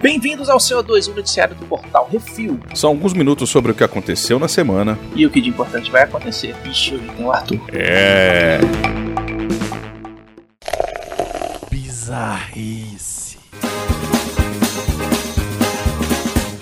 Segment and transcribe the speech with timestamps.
[0.00, 2.60] Bem-vindos ao CO2, o noticiário do portal Refil.
[2.74, 4.98] São alguns minutos sobre o que aconteceu na semana.
[5.16, 6.54] E o que de importante vai acontecer.
[6.64, 7.60] Ixi, hoje tem o Arthur.
[7.72, 8.58] É.
[11.70, 13.38] Bizarrice.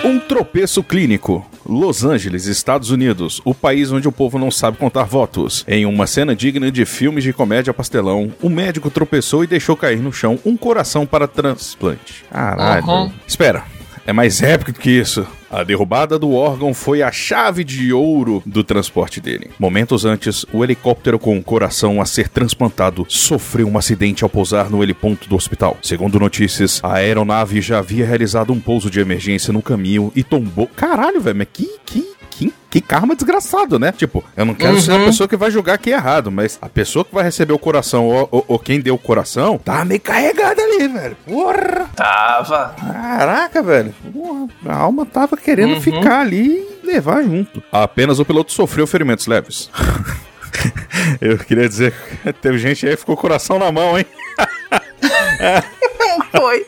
[0.04, 1.44] Um tropeço clínico.
[1.66, 5.64] Los Angeles, Estados Unidos, o país onde o povo não sabe contar votos.
[5.66, 10.00] Em uma cena digna de filmes de comédia pastelão, o médico tropeçou e deixou cair
[10.00, 12.24] no chão um coração para transplante.
[12.30, 12.86] Caralho.
[12.86, 13.12] Uhum.
[13.26, 13.64] Espera,
[14.06, 15.26] é mais épico do que isso.
[15.52, 19.50] A derrubada do órgão foi a chave de ouro do transporte dele.
[19.58, 24.70] Momentos antes, o helicóptero com o coração a ser transplantado sofreu um acidente ao pousar
[24.70, 25.76] no heliponto do hospital.
[25.82, 30.66] Segundo notícias, a aeronave já havia realizado um pouso de emergência no caminho e tombou.
[30.68, 32.02] Caralho, velho, mas que, que,
[32.48, 33.92] que, que karma desgraçado, né?
[33.92, 36.68] Tipo, eu não quero ser a pessoa que vai julgar que é errado, mas a
[36.68, 40.00] pessoa que vai receber o coração ou, ou- ou quem deu o coração tá meio
[40.00, 41.16] carregada ali, velho.
[41.26, 41.90] Porra!
[41.94, 42.74] Tava.
[42.80, 43.94] Caraca, velho.
[44.12, 45.80] Porra, a alma tava querendo Uhum.
[45.80, 47.62] ficar ali e levar junto.
[47.70, 49.70] Apenas o piloto sofreu ferimentos leves.
[51.20, 51.92] Eu queria dizer
[52.24, 54.06] que teve gente aí que ficou com o coração na mão, hein?
[56.30, 56.66] Foi.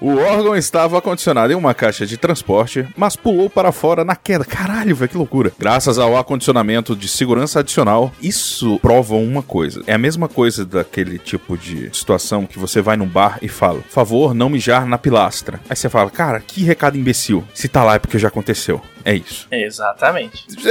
[0.00, 4.46] O órgão estava acondicionado em uma caixa de transporte, mas pulou para fora na queda.
[4.46, 5.52] Caralho, velho, que loucura.
[5.58, 9.82] Graças ao acondicionamento de segurança adicional, isso prova uma coisa.
[9.86, 13.82] É a mesma coisa daquele tipo de situação que você vai num bar e fala:
[13.90, 15.60] favor, não mijar na pilastra.
[15.68, 17.44] Aí você fala: cara, que recado imbecil.
[17.52, 18.80] Se tá lá é porque já aconteceu.
[19.04, 19.48] É isso.
[19.50, 20.44] Exatamente.
[20.58, 20.70] Já,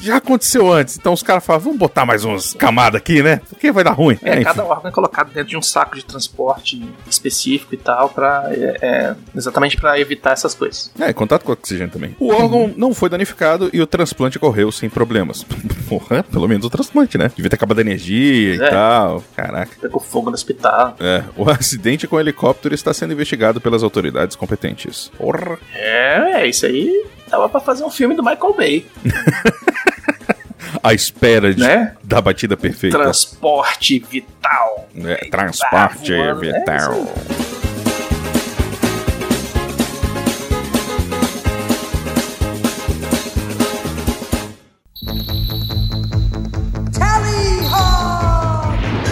[0.00, 0.96] já aconteceu antes.
[0.96, 3.40] Então os caras falam: vamos botar mais umas camadas aqui, né?
[3.48, 4.18] Porque vai dar ruim.
[4.22, 4.44] É, enfim.
[4.44, 9.14] cada órgão é colocado dentro de um saco de transporte específico e tal, pra, é,
[9.34, 10.90] exatamente pra evitar essas coisas.
[10.98, 12.14] É, contato com oxigênio também.
[12.18, 15.44] O órgão não foi danificado e o transplante ocorreu sem problemas.
[15.88, 17.30] Porra, pelo menos o transplante, né?
[17.34, 18.70] Devia ter acabado a energia e É.
[18.70, 19.24] tal.
[19.34, 19.72] Caraca.
[19.80, 20.96] Pegou fogo no hospital.
[21.00, 25.10] É, o acidente com o helicóptero está sendo investigado pelas autoridades competentes.
[25.16, 25.58] Porra.
[25.74, 28.86] É, é, isso aí dava pra fazer um filme do Michael Bay,
[30.82, 31.94] A espera de- né?
[32.04, 32.98] da batida perfeita.
[32.98, 34.88] Transporte vital.
[34.96, 36.44] É, transporte Ah, voando.
[36.44, 36.92] É vital.
[37.02, 37.47] isso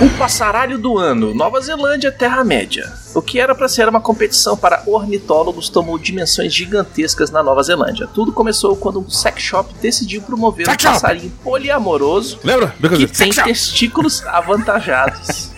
[0.06, 2.92] O passaralho do ano, Nova Zelândia, Terra-média.
[3.14, 8.06] O que era para ser uma competição para ornitólogos tomou dimensões gigantescas na Nova Zelândia.
[8.06, 10.94] Tudo começou quando um sex shop decidiu promover um Sex shop!
[10.94, 12.74] passarinho poliamoroso Lembra?
[12.96, 15.50] que tem testículos avantajados.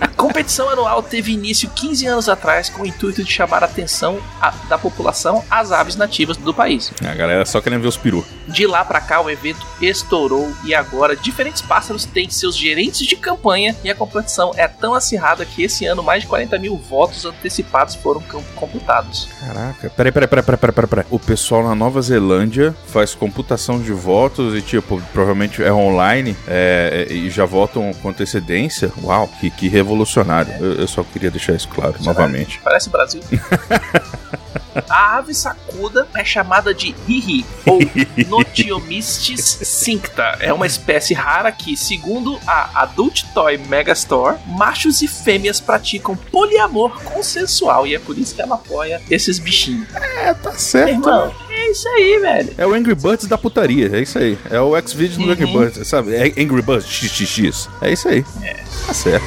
[0.00, 4.18] A competição anual teve início 15 anos atrás com o intuito de chamar a atenção
[4.40, 6.92] a- da população às aves nativas do país.
[7.04, 8.24] A galera só querendo ver os peru.
[8.48, 13.14] De lá pra cá o evento estourou e agora diferentes pássaros têm seus gerentes de
[13.16, 17.24] campanha e a competição é tão acirrada que esse ano mais de 40 mil votos
[17.24, 19.28] antecipados foram com- computados.
[19.40, 19.90] Caraca.
[19.90, 21.04] Peraí, peraí, peraí, peraí, peraí, peraí.
[21.10, 27.06] O pessoal na Nova Zelândia faz computação de votos e, tipo, provavelmente é online é,
[27.08, 28.90] é, e já votam com antecedência.
[29.02, 30.52] Uau, que, que revolucionário.
[30.58, 32.60] Eu, eu só queria deixar isso claro novamente.
[32.64, 33.20] Parece Brasil.
[34.88, 37.78] A ave sacuda é chamada de hihi, ou
[38.28, 40.36] Notiomistis cincta.
[40.40, 47.00] É uma espécie rara que, segundo a Adult Toy Megastore, machos e fêmeas praticam poliamor
[47.02, 49.88] consensual e é por isso que ela apoia esses bichinhos.
[49.94, 50.90] É, tá certo.
[50.90, 52.54] Irmão, é isso aí, velho.
[52.58, 54.38] É o Angry Birds da putaria, é isso aí.
[54.50, 55.30] É o X-Videos do Uhum.
[55.32, 56.14] Angry Birds, sabe?
[56.14, 57.68] É Angry Birds XXX.
[57.80, 58.24] É isso aí.
[58.42, 58.54] É.
[58.86, 59.24] Tá certo.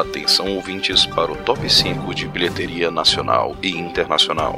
[0.00, 4.56] Atenção ouvintes para o top 5 de bilheteria nacional e internacional.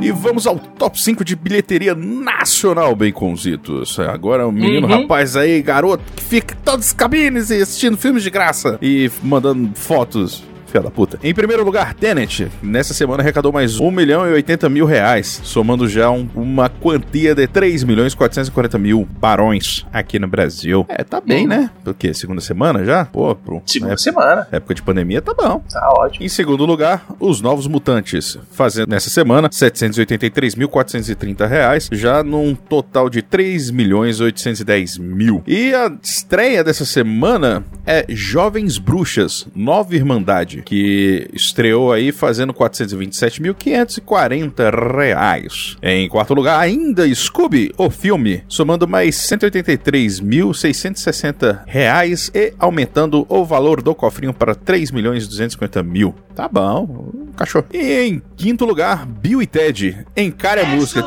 [0.00, 3.98] E vamos ao top 5 de bilheteria nacional, Baconzitos.
[3.98, 5.00] Agora o menino Uhum.
[5.02, 9.10] rapaz aí, garoto, que fica em todas as cabines e assistindo filmes de graça e
[9.22, 10.44] mandando fotos.
[10.74, 11.20] Filha da puta.
[11.22, 12.50] Em primeiro lugar, Tenet.
[12.60, 17.32] Nessa semana arrecadou mais 1 milhão e 80 mil reais, somando já um- uma quantia
[17.32, 20.84] de 3 milhões e 440 mil barões aqui no Brasil.
[20.88, 21.48] É, tá bem, Uhum.
[21.48, 21.70] né?
[21.84, 23.04] Porque segunda semana já?
[23.04, 24.48] Pô, pro Segunda época, semana.
[24.50, 25.62] época de pandemia tá bom.
[25.70, 26.24] Tá ótimo.
[26.26, 33.22] Em segundo lugar, os Novos Mutantes, fazendo nessa semana 783.430 reais, já num total de
[33.22, 35.40] 3 milhões 810 mil.
[35.46, 40.63] E a estreia dessa semana é Jovens Bruxas, Nova Irmandade.
[40.64, 45.76] Que estreou aí fazendo 427.540 reais.
[45.82, 53.82] Em quarto lugar, ainda Scooby, o filme, somando mais 183.660 reais e aumentando o valor
[53.82, 56.14] do cofrinho para 3 milhões 250 mil.
[56.34, 57.66] Tá bom, cachorro.
[57.72, 61.04] E em quinto lugar, Bill e Ted, Encare a música.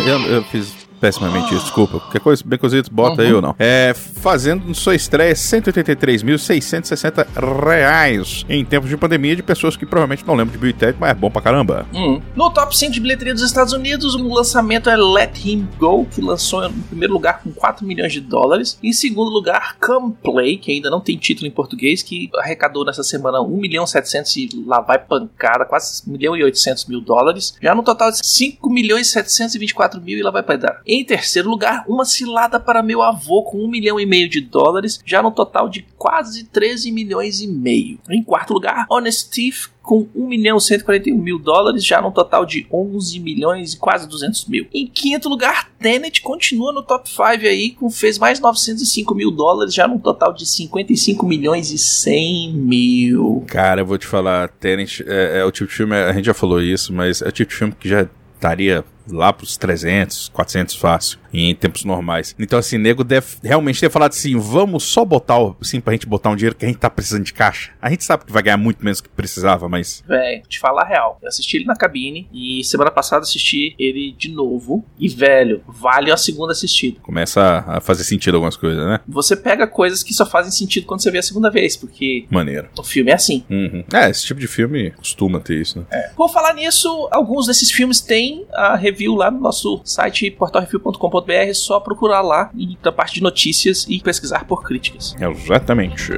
[0.00, 1.98] Eu, eu fiz pessimamente isso, desculpa.
[2.00, 3.28] Qualquer coisa, bem cozido, bota uhum.
[3.28, 3.54] aí ou não.
[3.58, 7.26] É, fazendo sua estreia 183.660
[7.64, 11.10] reais em tempos de pandemia de pessoas que provavelmente não lembram de Bill Ted, mas
[11.10, 11.86] é bom pra caramba.
[11.92, 12.20] Uhum.
[12.36, 16.20] No top 5 de bilheteria dos Estados Unidos, o lançamento é Let Him Go, que
[16.20, 18.78] lançou em primeiro lugar com 4 milhões de dólares.
[18.82, 23.02] Em segundo lugar, Come Play, que ainda não tem título em português, que arrecadou nessa
[23.02, 27.54] semana 1 milhão 700 e lá vai pancada, quase 1 milhão e 800 mil dólares.
[27.60, 30.80] Já no total de 5 milhões 724 mil e lá vai dar.
[30.92, 34.98] Em terceiro lugar, uma cilada para meu avô com um milhão e meio de dólares,
[35.06, 38.00] já no total de quase 13 milhões e meio.
[38.10, 42.66] Em quarto lugar, Honest Thief com 1 milhão 141 mil dólares, já no total de
[42.72, 44.66] 11 milhões e quase 200 mil.
[44.74, 49.72] Em quinto lugar, Tenet continua no top 5 aí, com fez mais 905 mil dólares,
[49.72, 53.44] já no total de 55 milhões e 100 mil.
[53.46, 56.34] Cara, eu vou te falar, Tenet é, é o tipo de filme, a gente já
[56.34, 60.74] falou isso, mas é o tipo de filme que já estaria lá pros 300, 400
[60.76, 62.34] fácil em tempos normais.
[62.38, 66.30] Então, assim, nego deve realmente ter falado assim: vamos só botar, assim, pra gente botar
[66.30, 67.72] um dinheiro que a gente tá precisando de caixa.
[67.80, 70.02] A gente sabe que vai ganhar muito menos que precisava, mas.
[70.06, 71.18] Véi, te falar a real.
[71.22, 74.84] Eu assisti ele na cabine e semana passada assisti ele de novo.
[74.98, 76.98] E, velho, vale a segunda assistida.
[77.00, 79.00] Começa a fazer sentido algumas coisas, né?
[79.08, 82.26] Você pega coisas que só fazem sentido quando você vê a segunda vez, porque.
[82.30, 82.68] Maneiro.
[82.78, 83.44] O filme é assim.
[83.48, 83.84] Uhum.
[83.92, 85.86] É, esse tipo de filme costuma ter isso, né?
[85.90, 86.10] É.
[86.16, 91.30] Por falar nisso, alguns desses filmes têm a review lá no nosso site portalreview.com.br.
[91.30, 95.14] É só procurar lá e da parte de notícias e pesquisar por críticas.
[95.18, 96.12] Exatamente.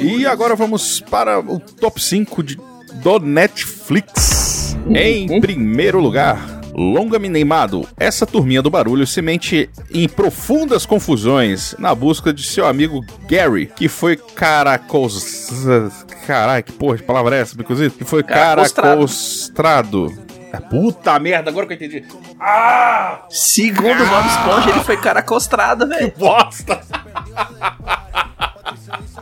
[0.00, 2.58] E agora vamos para o top 5 de,
[3.02, 4.76] do Netflix.
[4.94, 11.94] Em primeiro lugar, Longa Neymado, essa turminha do barulho se mente em profundas confusões na
[11.94, 15.50] busca de seu amigo Gary, que foi caracos...
[16.26, 17.90] Caralho, que porra de palavra é essa, inclusive?
[17.90, 20.12] Que foi caracostrado.
[20.52, 22.04] É, puta merda, agora que eu entendi.
[22.38, 23.22] Ah!
[23.30, 26.10] Segundo o Bob Esponja, ele foi caracostrado, velho.
[26.10, 26.80] Que bosta!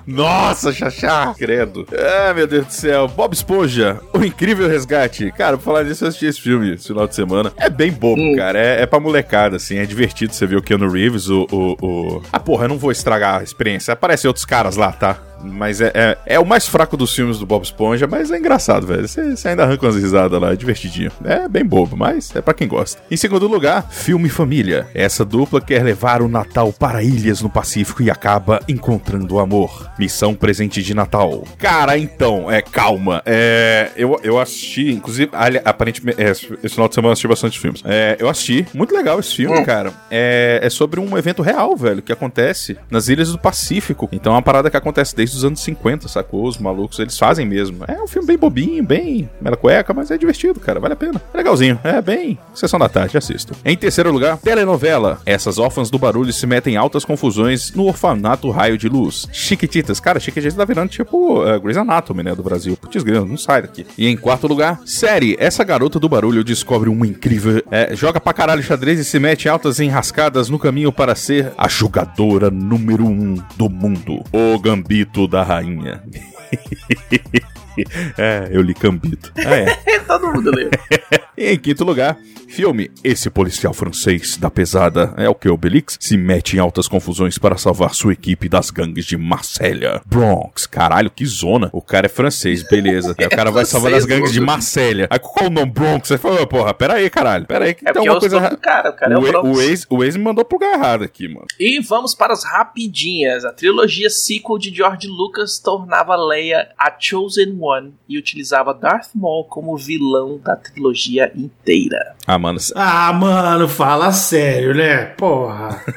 [0.06, 1.87] Nossa, Xaxá, credo.
[1.93, 3.08] Ah, meu Deus do céu.
[3.08, 5.32] Bob Esponja, o incrível resgate.
[5.32, 7.52] Cara, pra falar disso, eu assisti esse filme esse final de semana.
[7.56, 8.37] É bem bobo, hum.
[8.37, 8.58] cara.
[8.58, 9.79] É, é pra molecada, assim.
[9.79, 12.23] É divertido você ver o Keanu Reeves, o, o, o...
[12.32, 13.93] Ah, porra, eu não vou estragar a experiência.
[13.93, 15.29] Aparecem outros caras lá, tá?
[15.42, 18.87] Mas é, é, é, o mais fraco dos filmes do Bob Esponja, mas é engraçado,
[18.87, 19.06] velho.
[19.08, 21.10] Você ainda arranca umas risadas lá, é divertidinho.
[21.25, 23.00] É bem bobo, mas é para quem gosta.
[23.10, 24.87] Em segundo lugar, filme família.
[24.94, 29.90] Essa dupla quer levar o Natal para ilhas no Pacífico e acaba encontrando o amor.
[29.98, 31.44] Missão presente de Natal.
[31.58, 33.22] Cara, então, é calma.
[33.25, 35.31] É, eu, eu assisti, inclusive,
[35.64, 37.82] aparentemente, é, esse final de semana eu assisti bastante filmes.
[37.84, 39.64] É, eu assisti, muito legal esse filme, hum.
[39.64, 39.92] cara.
[40.10, 44.08] É, é sobre um evento real, velho, que acontece nas ilhas do Pacífico.
[44.12, 46.46] Então é uma parada que acontece desde desde os anos 50, sacou?
[46.46, 47.84] Os malucos, eles fazem mesmo.
[47.86, 51.22] É um filme bem bobinho, bem mela cueca, mas é divertido, cara, vale a pena.
[51.32, 53.54] É legalzinho, é bem sessão da tarde, assisto.
[53.64, 55.20] Em terceiro lugar, telenovela.
[55.24, 59.28] Essas órfãs do barulho se metem em altas confusões no orfanato Raio de Luz.
[59.32, 62.76] Chiquititas, cara, Chiquititas tá virando tipo uh, Grey's Anatomy, né, do Brasil.
[62.76, 63.87] Putz, grilo, não sai daqui.
[63.96, 65.37] E em quarto lugar, série.
[65.38, 67.62] Essa garota do barulho descobre uma incrível...
[67.70, 71.52] É, joga pra caralho xadrez e se mete em altas enrascadas no caminho para ser
[71.56, 74.22] a jogadora número um do mundo.
[74.32, 76.02] O Gambito da rainha.
[78.18, 79.32] é, eu li Cambito.
[79.36, 79.98] Ah, é.
[80.06, 80.70] Todo mundo leu.
[81.40, 82.90] em quinto lugar, filme.
[83.02, 87.56] Esse policial francês da pesada é o que Obelix se mete em altas confusões para
[87.56, 90.02] salvar sua equipe das gangues de Marselha.
[90.04, 91.70] Bronx, caralho, que zona.
[91.73, 93.14] O cara é francês, beleza.
[93.18, 95.06] Aí o cara vai salvar das gangues de Marselha.
[95.09, 96.09] Aí qual o nome Bronx?
[96.09, 97.47] Você falou, porra, pera aí, caralho.
[97.47, 98.56] Pera aí, que é tem uma coisa errada.
[98.59, 101.04] cara, o cara o é o, o ex, o ex me mandou pro lugar errado
[101.04, 101.47] aqui, mano.
[101.59, 103.47] E vamos para as rapidinhas.
[103.47, 109.44] A trilogia sequel de George Lucas tornava Leia a Chosen One e utilizava Darth Maul
[109.44, 112.14] como vilão da trilogia inteira.
[112.26, 112.58] Ah, mano.
[112.75, 115.04] Ah, mano, fala sério, né?
[115.16, 115.82] Porra.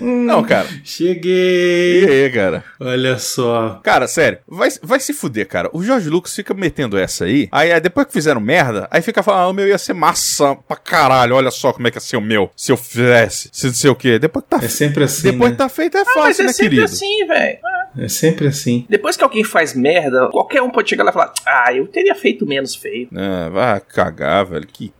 [0.00, 0.66] Não, cara.
[0.82, 2.04] E Cheguei!
[2.24, 2.64] aí, cara?
[2.80, 3.80] Olha só.
[3.82, 5.68] Cara, sério, vai, vai se fuder, cara.
[5.72, 9.22] O Jorge Lucas fica metendo essa aí, aí, aí depois que fizeram merda, aí fica
[9.22, 12.00] falando, ah, o meu ia ser massa pra caralho, olha só como é que ia
[12.00, 14.18] ser o meu, se eu fizesse, se não sei o quê.
[14.18, 15.56] Depois que tá, É sempre assim, depois né?
[15.56, 16.84] que tá feito é Ah, mas fácil, é né, sempre querido?
[16.84, 17.58] assim, velho.
[17.98, 18.84] É sempre assim.
[18.88, 22.14] Depois que alguém faz merda, qualquer um pode chegar lá e falar: Ah, eu teria
[22.14, 23.08] feito menos feio.
[23.14, 24.66] Ah, vai cagar, velho.
[24.66, 24.92] Que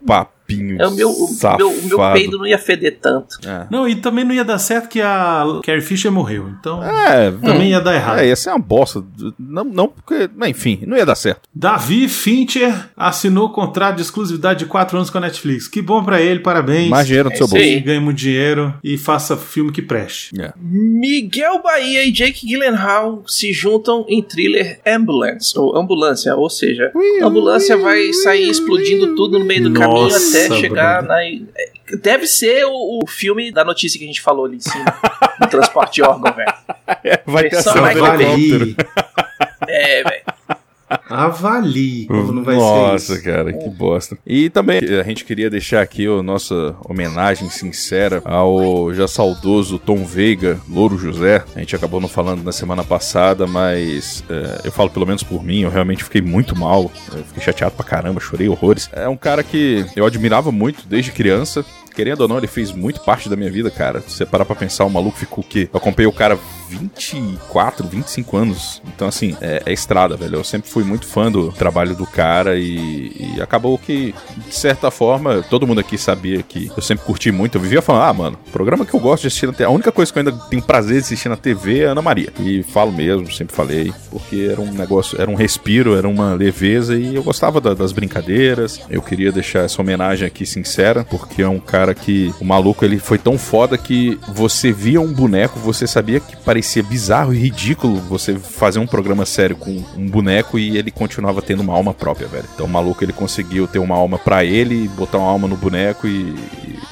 [0.48, 3.38] É, o, meu, o, meu, o meu peido não ia feder tanto.
[3.46, 3.66] É.
[3.70, 6.48] Não, e também não ia dar certo que a Carrie Fisher morreu.
[6.60, 8.18] Então, É, também ia dar errado.
[8.20, 9.02] é, ia ser uma bosta.
[9.38, 10.28] Não, não porque.
[10.46, 11.42] Enfim, não ia dar certo.
[11.54, 15.66] Davi Fincher assinou contrato de exclusividade de 4 anos com a Netflix.
[15.68, 16.88] Que bom pra ele, parabéns.
[16.88, 17.62] Mais dinheiro no É seu bolso.
[17.64, 17.80] aí.
[17.80, 20.40] Ganhe muito dinheiro e faça filme que preste.
[20.40, 20.52] É.
[20.60, 27.26] Miguel Bahia e Jake Gyllenhaal se juntam em thriller Ambulance, ou Ambulância, ou seja, a
[27.26, 31.14] ambulância vai sair explodindo tudo no meio do caminho Nossa, até chegar Bruno.
[31.14, 31.96] na.
[31.98, 34.84] Deve ser o, o filme da notícia que a gente falou ali em cima,
[35.40, 36.52] do transporte de órgão, velho.
[37.26, 38.76] Vai ter ação do mais helicóptero.
[41.08, 42.06] Avalie.
[42.06, 43.22] Como não vai Nossa, ser isso.
[43.24, 44.18] cara, que bosta.
[44.26, 50.04] E também a gente queria deixar aqui a nossa homenagem sincera ao já saudoso Tom
[50.04, 51.44] Veiga, Louro José.
[51.54, 55.44] A gente acabou não falando na semana passada, mas é, eu falo pelo menos por
[55.44, 56.90] mim, eu realmente fiquei muito mal.
[57.12, 58.88] Eu fiquei chateado pra caramba, chorei horrores.
[58.92, 61.64] É um cara que eu admirava muito desde criança.
[61.96, 64.00] Querendo ou não, ele fez muito parte da minha vida, cara.
[64.02, 65.68] Se você parar pra pensar, o maluco ficou o quê?
[65.72, 66.38] Eu acompanhei o cara
[66.68, 68.82] 24, 25 anos.
[68.94, 70.36] Então, assim, é, é estrada, velho.
[70.36, 74.14] Eu sempre fui muito fã do trabalho do cara e, e acabou que,
[74.46, 77.56] de certa forma, todo mundo aqui sabia que eu sempre curti muito.
[77.56, 79.64] Eu vivia falando, ah, mano, programa que eu gosto de assistir na TV.
[79.64, 82.32] A única coisa que eu ainda tenho prazer de assistir na TV é Ana Maria.
[82.40, 86.96] E falo mesmo, sempre falei, porque era um negócio, era um respiro, era uma leveza
[86.96, 88.80] e eu gostava da- das brincadeiras.
[88.90, 92.98] Eu queria deixar essa homenagem aqui sincera, porque é um cara que o maluco ele
[92.98, 97.96] foi tão foda que você via um boneco, você sabia que parecia bizarro e ridículo
[97.96, 102.28] você fazer um programa sério com um boneco e ele continuava tendo uma alma própria,
[102.28, 102.48] velho.
[102.54, 106.06] Então o maluco ele conseguiu ter uma alma pra ele, botar uma alma no boneco
[106.06, 106.34] e,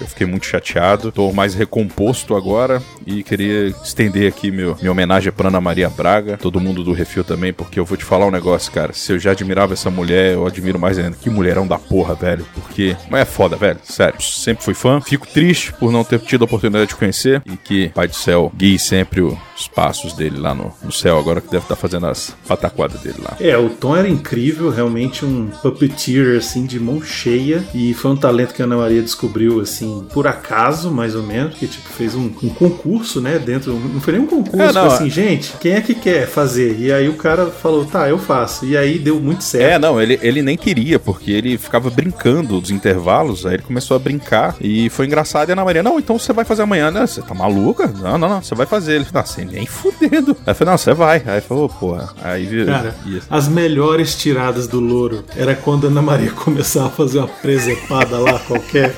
[0.01, 1.13] eu fiquei muito chateado.
[1.13, 6.37] Tô mais recomposto agora e queria estender aqui meu, minha homenagem pra Ana Maria Braga,
[6.37, 8.93] todo mundo do Refil também, porque eu vou te falar um negócio, cara.
[8.93, 11.17] Se eu já admirava essa mulher, eu admiro mais ainda.
[11.21, 12.45] Que mulherão da porra, velho.
[12.55, 12.97] Porque.
[13.11, 13.79] Mas é foda, velho.
[13.85, 14.21] Sério.
[14.21, 15.01] Sempre fui fã.
[15.01, 17.43] Fico triste por não ter tido a oportunidade de conhecer.
[17.47, 21.19] E que Pai do Céu guie sempre o- os passos dele lá no, no céu,
[21.19, 23.37] agora que deve estar fazendo as pataquadas dele lá.
[23.41, 27.65] É, o Tom era incrível, realmente um puppeteer, assim, de mão cheia.
[27.75, 31.55] E foi um talento que a Ana Maria descobriu, assim, por acaso, mais ou menos.
[31.57, 33.73] Que, tipo, fez um, um concurso, né, dentro...
[33.75, 36.79] Não foi nem um concurso, É, não, foi assim, gente, quem é que quer fazer?
[36.79, 38.65] E aí o cara falou, tá, eu faço.
[38.67, 39.83] E aí deu muito É, certo.
[39.83, 43.99] não, ele, ele nem queria, porque ele ficava brincando dos intervalos, aí ele começou a
[44.01, 45.49] brincar e foi engraçado.
[45.49, 47.07] E a Ana Maria, não, então você vai fazer amanhã, né?
[47.07, 47.87] Você tá maluca?
[47.87, 48.95] Não, não, não, você vai fazer.
[48.97, 50.37] Ele falou, não, nem fudendo.
[50.47, 51.23] Aí eu falei, não, você vai.
[51.27, 52.11] Aí falou, porra.
[52.23, 52.67] Aí viu.
[52.67, 57.19] Cara, ia- as melhores tiradas do louro era quando a Ana Maria começava a fazer
[57.19, 58.95] uma presepada lá qualquer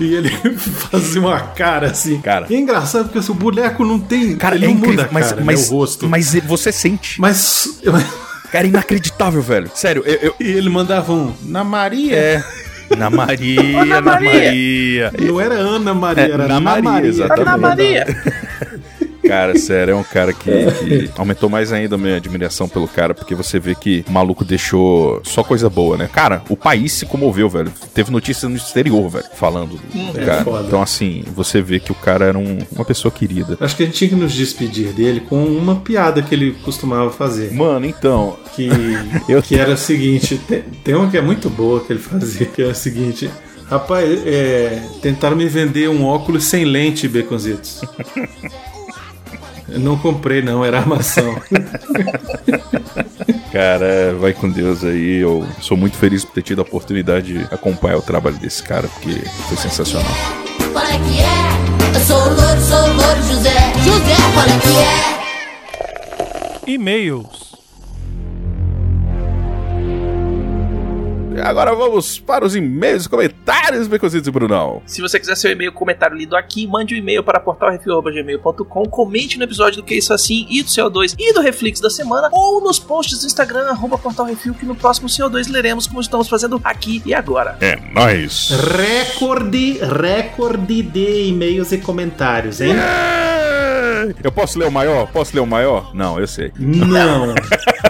[0.00, 0.30] e ele
[0.90, 2.20] fazia uma cara assim.
[2.20, 2.46] Cara.
[2.50, 4.36] E é engraçado porque assim, o boneco não tem.
[4.36, 6.08] Cara, ele é incrível, muda mas, cara, mas, né, o rosto.
[6.08, 7.20] mas você sente.
[7.20, 7.80] Mas.
[8.50, 9.70] Cara, é inacreditável, velho.
[9.74, 10.14] Sério, eu.
[10.22, 11.34] eu- E ele mandava um.
[11.42, 12.16] Na Maria?
[12.16, 12.44] é.
[12.96, 14.30] Na Maria, Ana na Maria.
[14.32, 15.12] Maria.
[15.20, 17.08] Não era Ana Maria, É, era na na Maria, Maria.
[17.10, 17.42] exatamente.
[17.46, 18.06] Ana Maria.
[19.28, 23.14] Cara, sério, é um cara que, que aumentou mais ainda a minha admiração pelo cara,
[23.14, 26.08] porque você vê que o maluco deixou só coisa boa, né?
[26.12, 27.72] Cara, o país se comoveu, velho.
[27.94, 30.44] Teve notícia no exterior, velho, falando do É cara.
[30.44, 30.66] foda.
[30.66, 33.56] Então, assim, você vê que o cara era um- uma pessoa querida.
[33.60, 37.10] Acho que a gente tinha que nos despedir dele com uma piada que ele costumava
[37.10, 37.52] fazer.
[37.52, 38.36] Mano, então.
[38.56, 38.68] Que,
[39.28, 42.46] Eu- que era o seguinte: tem, tem uma que é muito boa que ele fazia,
[42.46, 43.30] que é o seguinte.
[43.70, 47.82] Rapaz, é, tentaram me vender um óculos sem lente, Baconzitos.
[49.68, 51.36] Eu não comprei, não, era armação.
[53.52, 55.16] Cara, vai com Deus aí.
[55.16, 58.86] Eu sou muito feliz por ter tido a oportunidade de acompanhar o trabalho desse cara,
[58.88, 59.10] porque
[59.48, 60.12] foi sensacional.
[60.72, 61.94] Qual é que é?
[61.94, 63.72] Eu sou o louro, sou o louro José.
[63.84, 64.68] José, qual é que
[66.68, 66.72] é?
[66.72, 67.47] E-mails.
[71.40, 74.82] Agora vamos para os e-mails e comentários, Becositos e Brunão.
[74.86, 79.44] Se você quiser seu e-mail comentário lido aqui, mande um e-mail para portalrefil.gmail.com, comente no
[79.44, 82.78] episódio do Que Isso Assim e do CO2 e do Reflex da semana, ou nos
[82.78, 87.14] posts do Instagram, arroba portalrefil, que no próximo CO2 leremos como estamos fazendo aqui e
[87.14, 87.56] agora.
[87.60, 88.50] É nóis.
[88.50, 92.72] recorde, recorde de e-mails e comentários, hein?
[92.72, 94.14] É.
[94.22, 95.06] Eu posso ler o maior?
[95.08, 95.94] Posso ler o maior?
[95.94, 96.52] Não, eu sei.
[96.58, 97.34] Não.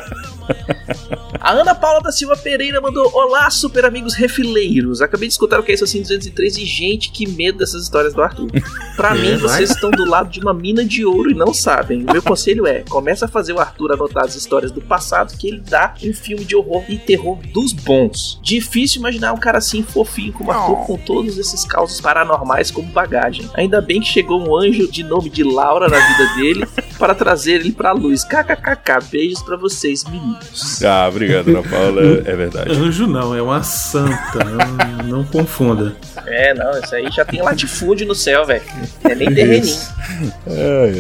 [1.49, 5.01] A Ana Paula da Silva Pereira mandou: Olá, super amigos refileiros.
[5.01, 8.13] Acabei de escutar o que é isso assim 203 e gente, que medo dessas histórias
[8.13, 8.51] do Arthur.
[8.95, 12.05] Pra É, mim, vocês estão do lado de uma mina de ouro e não sabem.
[12.05, 15.49] O meu conselho é: começa a fazer o Arthur anotar as histórias do passado que
[15.49, 18.39] ele dá em filme de horror e terror dos bons.
[18.43, 23.49] Difícil imaginar um cara assim fofinho como Arthur com todos esses causos paranormais como bagagem.
[23.55, 26.67] Ainda bem que chegou um anjo de nome de Laura na vida dele
[26.99, 28.23] para trazer ele pra luz.
[28.23, 29.09] KKKK.
[29.11, 30.83] Beijos pra vocês, meninos.
[30.83, 32.03] Ah, obrigado, Ana Paula.
[32.25, 32.71] É verdade.
[32.71, 34.45] Anjo não, é uma santa.
[34.45, 35.97] Não, não confunda.
[36.27, 38.63] É, não, isso aí já tem latifúndio no céu, velho.
[39.05, 39.65] É nem terreninho.
[39.65, 39.95] Isso.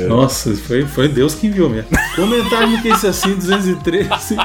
[0.08, 1.90] Nossa, foi, foi Deus que enviou mesmo.
[2.14, 4.08] Comentário no que esse assim 213.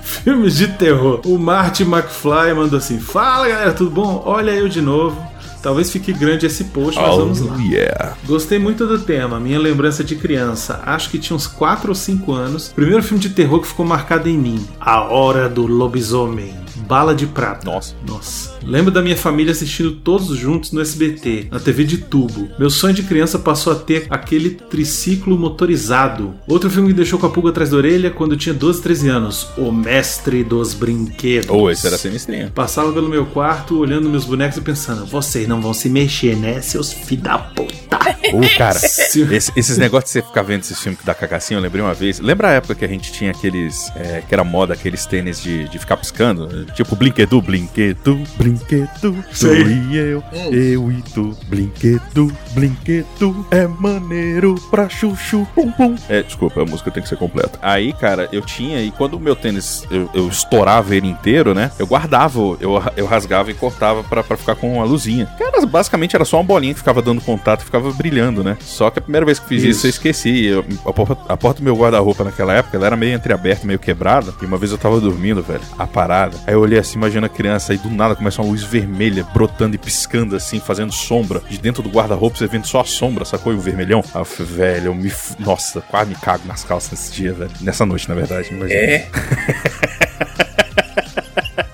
[0.00, 1.20] Filmes de terror.
[1.24, 4.22] O Marty McFly mandou assim: Fala galera, tudo bom?
[4.24, 5.35] Olha eu de novo.
[5.62, 7.56] Talvez fique grande esse post, mas vamos lá.
[7.56, 8.16] Oh, yeah.
[8.24, 10.82] Gostei muito do tema, minha lembrança de criança.
[10.84, 12.68] Acho que tinha uns 4 ou 5 anos.
[12.68, 16.65] Primeiro filme de terror que ficou marcado em mim: A Hora do Lobisomem.
[16.80, 17.64] Bala de prata.
[17.64, 17.94] Nossa.
[18.06, 18.54] Nossa.
[18.64, 22.48] Lembro da minha família assistindo todos juntos no SBT, na TV de tubo.
[22.58, 26.34] Meu sonho de criança passou a ter aquele triciclo motorizado.
[26.46, 29.08] Outro filme que deixou com a pulga atrás da orelha quando eu tinha 12, 13
[29.08, 31.50] anos: O Mestre dos Brinquedos.
[31.50, 32.50] Ou esse era sinistrinho.
[32.50, 36.60] Passava pelo meu quarto, olhando meus bonecos e pensando: vocês não vão se mexer, né,
[36.60, 37.96] seus filhos da puta?
[38.32, 41.58] Ô, cara, Se- esse- esses negócios de você ficar vendo esses filmes que dá cagacinho,
[41.58, 42.20] eu lembrei uma vez.
[42.20, 43.90] Lembra a época que a gente tinha aqueles.
[43.96, 46.65] é, que era moda, aqueles tênis de, de ficar piscando?
[46.74, 49.24] Tipo brinquedo, brinquedo, brinquedo.
[49.32, 49.64] Sei.
[49.64, 51.36] Tu e eu, eu e tu.
[51.48, 53.46] Brinquedo, brinquedo.
[53.50, 55.94] É maneiro pra chuchu, pum pum.
[56.08, 57.58] É, desculpa, a música tem que ser completa.
[57.62, 61.70] Aí, cara, eu tinha, e quando o meu tênis eu, eu estourava ele inteiro, né?
[61.78, 65.26] Eu guardava, eu, eu rasgava e cortava pra, pra ficar com a luzinha.
[65.38, 68.56] Cara, basicamente era só uma bolinha que ficava dando contato e ficava brilhando, né?
[68.60, 69.86] Só que a primeira vez que fiz isso, Isso.
[69.86, 70.44] eu esqueci.
[70.46, 73.78] Eu- a, porta, a porta do meu guarda-roupa naquela época, ela era meio entreaberta, meio
[73.78, 74.34] quebrada.
[74.40, 76.36] E uma vez eu tava dormindo, velho, a parada.
[76.46, 79.74] Aí eu olhei assim, imagina a criança, aí do nada começa uma luz vermelha brotando
[79.74, 81.40] e piscando assim, fazendo sombra.
[81.48, 83.52] De dentro do guarda-roupa você vendo só a sombra, sacou?
[83.52, 84.02] E o vermelhão.
[84.02, 85.08] Falei, velho, eu me.
[85.08, 87.50] f- Nossa, quase me cago nas calças nesse dia, velho.
[87.60, 88.48] Nessa noite, na verdade.
[88.52, 88.80] Imagina.
[88.80, 89.08] É.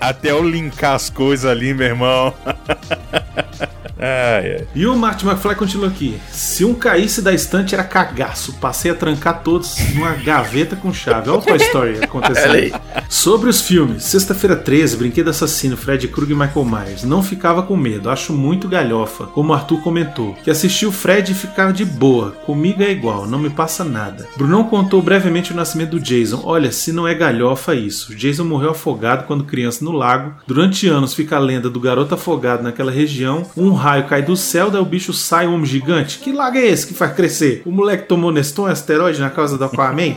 [0.01, 2.35] Até eu linkar as coisas ali, meu irmão.
[4.03, 4.67] ai, ai.
[4.75, 6.19] E o Marty McFly continua aqui.
[6.31, 8.55] Se um caísse da estante era cagaço.
[8.55, 11.31] Passei a trancar todos numa gaveta com chave.
[11.31, 12.81] Olha o Toy Story acontecendo.
[13.09, 17.05] Sobre os filmes, Sexta-feira 13, Brinquedo Assassino, Fred Krueger e Michael Myers.
[17.05, 20.35] Não ficava com medo, acho muito galhofa, como o Arthur comentou.
[20.43, 22.31] Que assistiu o Fred e ficava de boa.
[22.47, 24.27] Comigo é igual, não me passa nada.
[24.37, 26.41] Brunão contou brevemente o nascimento do Jason.
[26.45, 28.15] Olha, se não é galhofa isso.
[28.15, 30.35] Jason morreu afogado quando criança no lago.
[30.47, 33.45] Durante anos fica a lenda do garoto afogado naquela região.
[33.57, 36.19] Um raio cai do céu, daí o bicho sai um homem gigante.
[36.19, 37.63] Que lago é esse que faz crescer?
[37.67, 40.15] O moleque tomou Neston asteroide na causa do Aquaman?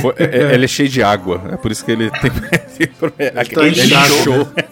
[0.00, 1.40] Foi- é- é- ele é cheio de água.
[1.52, 2.30] É por isso que ele tem.
[3.54, 4.38] tá ele inchado, inchou.
[4.56, 4.64] né?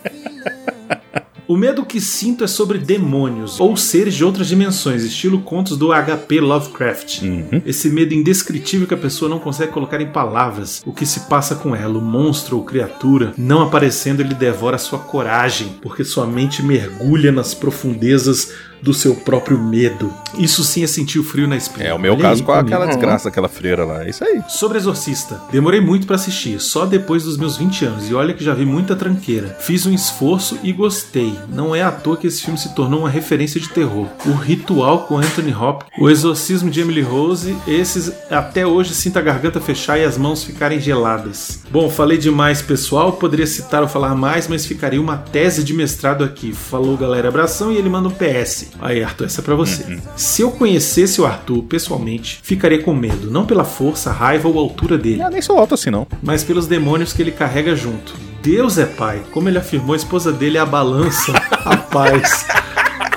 [1.52, 5.88] O medo que sinto é sobre demônios ou seres de outras dimensões, estilo contos do
[5.92, 7.20] HP Lovecraft.
[7.66, 11.54] Esse medo indescritível que a pessoa não consegue colocar em palavras o que se passa
[11.54, 16.62] com ela, o monstro ou criatura, não aparecendo, ele devora sua coragem, porque sua mente
[16.62, 20.12] mergulha nas profundezas do seu próprio medo.
[20.38, 21.88] Isso sim é sentir o frio na espinha.
[21.88, 22.98] É o meu Olha caso aí, com aquela comigo.
[22.98, 24.04] desgraça daquela freira lá.
[24.04, 24.42] É isso aí.
[24.48, 25.40] Sobre Exorcista.
[25.50, 28.64] Demorei muito pra assistir, só depois dos meus 20 anos, e olha que já vi
[28.66, 29.56] muita tranqueira.
[29.60, 31.38] Fiz um esforço e gostei.
[31.48, 34.08] Não é à toa que esse filme se tornou uma referência de terror.
[34.26, 39.22] O Ritual com Anthony Hopkins, O Exorcismo de Emily Rose, esses até hoje sinto a
[39.22, 41.60] garganta fechar e as mãos ficarem geladas.
[41.70, 43.12] Bom, falei demais, pessoal.
[43.12, 46.52] Poderia citar ou falar mais, mas ficaria uma tese de mestrado aqui.
[46.52, 48.71] Falou, galera, abração, e ele manda um PS.
[48.80, 50.00] Aí, Arthur, essa é pra você.
[50.16, 54.98] Se eu conhecesse o Arthur pessoalmente, ficaria com medo, não pela força, raiva ou altura
[54.98, 56.06] dele, Ah, nem sou alto assim, não.
[56.22, 58.14] mas pelos demônios que ele carrega junto.
[58.42, 61.32] Deus é pai, como ele afirmou, a esposa dele é a balança,
[61.64, 62.46] a paz.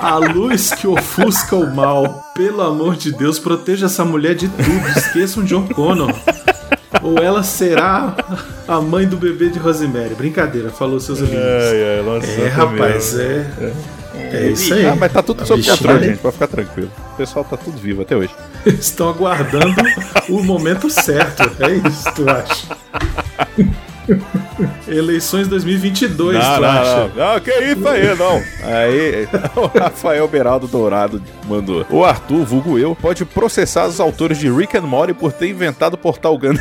[0.00, 2.22] A luz que ofusca o mal.
[2.36, 4.88] Pelo amor de Deus, proteja essa mulher de tudo.
[4.96, 6.12] Esqueçam John Connor.
[7.02, 8.14] Ou ela será
[8.68, 10.14] a mãe do bebê de Rosemary.
[10.14, 11.38] Brincadeira, falou seus amigos.
[11.38, 12.26] ai, nossa.
[12.40, 13.46] É, rapaz, é.
[13.60, 13.72] É
[14.50, 14.86] isso aí.
[14.86, 16.12] Ah, mas tá tudo sob controle, dele.
[16.12, 16.20] gente.
[16.20, 16.90] Pode ficar tranquilo.
[17.12, 18.34] O pessoal tá tudo vivo até hoje.
[18.66, 19.74] Estão aguardando
[20.28, 21.42] o momento certo.
[21.62, 22.76] É isso, tu acha?
[24.86, 27.10] Eleições 2022, não, tu não, acha?
[27.14, 27.40] não, não.
[27.40, 28.42] Que isso aí, não.
[28.62, 31.84] Aí, o Rafael Beraldo Dourado mandou.
[31.90, 35.94] O Arthur, vulgo eu, pode processar os autores de Rick and Morty por ter inventado
[35.94, 36.54] o Portal Gun.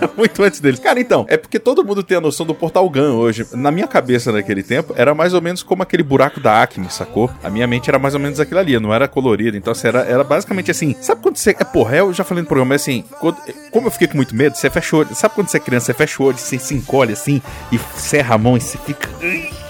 [0.16, 0.78] Muito antes deles.
[0.80, 3.46] Cara, então, é porque todo mundo tem a noção do Portal Gun hoje.
[3.52, 7.30] Na minha cabeça naquele tempo, era mais ou menos como aquele buraco da Acme, sacou?
[7.42, 9.56] A minha mente era mais ou menos aquilo ali, não era colorido.
[9.56, 10.94] Então, assim, era, era basicamente assim.
[11.00, 11.50] Sabe quando você.
[11.50, 13.38] É, porra, eu já falei no programa, mas assim, quando-
[13.70, 15.14] como eu fiquei com muito medo, você fecha o olho.
[15.14, 18.34] Sabe quando você é criança, você fecha o olho, você se encolhe assim e serra
[18.34, 19.08] a mão e você fica.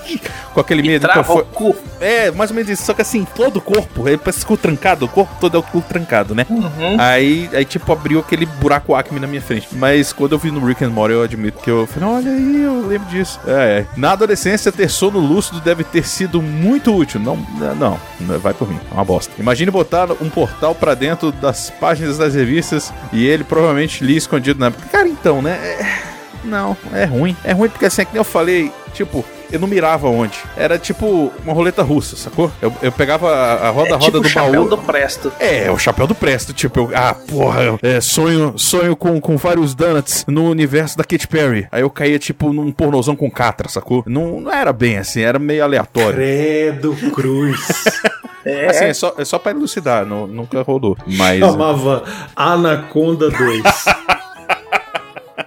[0.55, 1.05] Com aquele medo.
[1.07, 1.77] Então, trava foi- o cu.
[2.01, 2.85] é, mais ou menos isso.
[2.85, 5.63] Só que assim, todo o corpo, ele parece cu trancado, o corpo todo é o
[5.63, 6.47] cu trancado, né?
[6.49, 6.97] Uhum.
[6.99, 9.69] Aí, aí, tipo, abriu aquele buraco Acme na minha frente.
[9.73, 12.63] Mas quando eu vi no Rick and Morty, eu admito que eu falei, olha aí,
[12.63, 13.39] eu lembro disso.
[13.47, 13.87] É, é.
[13.97, 17.21] Na adolescência, ter sono lúcido deve ter sido muito útil.
[17.21, 17.37] Não,
[17.77, 19.33] não, não, vai por mim, é uma bosta.
[19.39, 24.59] Imagine botar um portal pra dentro das páginas das revistas e ele provavelmente lia escondido
[24.61, 24.87] na época.
[24.91, 25.53] Cara, então, né?
[25.53, 27.37] é- Não, é ruim.
[27.43, 30.39] É ruim porque assim, é que nem eu falei, tipo, eu não mirava onde.
[30.57, 32.51] Era tipo uma roleta russa, sacou?
[32.61, 34.69] Eu, eu pegava a, a roda, É roda tipo o do chapéu baú.
[34.69, 35.33] do Presto.
[35.39, 39.37] É, o chapéu do Presto, tipo, eu, ah, porra, eu, é, sonho, sonho com, com
[39.37, 41.69] vários donuts no universo da Katy Perry.
[41.71, 44.03] Aí eu caía, tipo, num pornozão com catra, sacou?
[44.07, 46.15] Não, não era bem assim, era meio aleatório.
[46.15, 47.61] Credo Cruz.
[48.49, 50.97] É, Assim, é só, é só pra elucidar, não, nunca rolou.
[51.05, 52.05] Mas Chamava
[52.37, 53.63] Anaconda 2.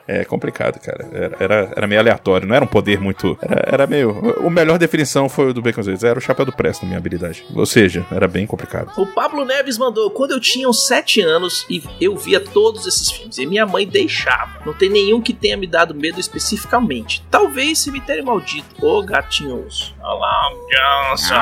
[0.10, 1.08] é complicado, cara.
[1.14, 3.38] Era, era, era meio aleatório, não era um poder muito.
[3.42, 4.10] Era, era meio.
[4.40, 7.46] O melhor definição foi o do Baconzitos, era o chapéu do Presto, na minha habilidade.
[7.54, 8.92] Ou seja, era bem complicado.
[8.98, 13.12] O Pablo Neves mandou, quando eu tinha uns 7 anos e eu via todos esses
[13.12, 14.62] filmes, e minha mãe deixava.
[14.66, 17.24] Não tem nenhum que tenha me dado medo especificamente.
[17.30, 19.94] Talvez Cemitério Maldito ou Gatinhos.
[20.02, 20.50] Olá,
[21.14, 21.36] Johnson.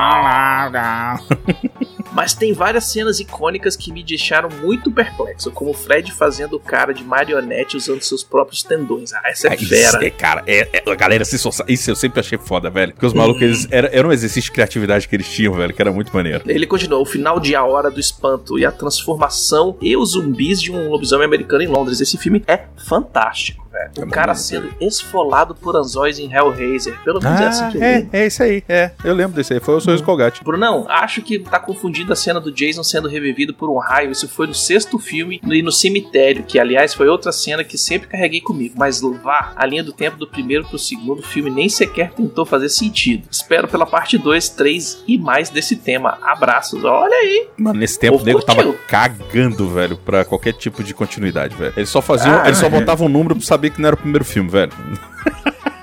[2.18, 6.92] Mas tem várias cenas icônicas que me deixaram muito perplexo, como o Fred fazendo cara
[6.92, 9.14] de marionete usando seus próprios tendões.
[9.14, 9.88] Ah, essa é Ah, fera.
[9.88, 12.92] Isso, é, cara, é, é- a galera Isso eu sempre achei foda, velho.
[12.94, 15.80] Porque os malucos, eles, era, era um exercício de criatividade que eles tinham, velho, que
[15.80, 16.42] era muito maneiro.
[16.48, 20.60] Ele continuou, o final de A Hora do Espanto e a transformação e os zumbis
[20.60, 22.02] de um lobisomem americano em Londres.
[22.02, 24.08] Esse filme é fantástico, velho.
[24.08, 27.00] O cara sendo esfolado por anzóis em Hellraiser.
[27.04, 28.64] Pelo menos é assim que eu é, é isso aí.
[28.68, 29.60] É, eu lembro desse aí.
[29.60, 30.44] Foi o Sorriso Colgate.
[30.44, 34.12] Brunão, acho que tá confundindo a cena do Jason sendo revivido por um raio.
[34.12, 38.08] Isso foi no sexto filme e no cemitério, que aliás foi outra cena que sempre
[38.08, 38.76] carreguei comigo.
[38.78, 42.70] Mas vá, a linha do tempo do primeiro pro segundo filme nem sequer tentou fazer
[42.70, 43.28] sentido.
[43.32, 46.18] Espero pela parte 2, 3 e mais desse tema.
[46.22, 47.48] Abraços, olha aí.
[47.58, 51.74] Mano, nesse tempo o nego tava cagando, velho, pra qualquer tipo de continuidade, velho.
[51.76, 52.70] Eles só faziam, Ah, eles só é.
[52.70, 54.72] botavam um número pra saber que não era o primeiro filme, velho.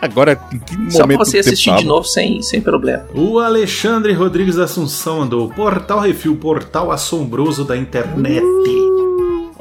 [0.05, 1.89] Agora, em que momento Só pra você do assistir de tava?
[1.89, 3.05] novo sem, sem problema.
[3.15, 8.45] O Alexandre Rodrigues da Assunção mandou Portal Refil, portal assombroso da internet.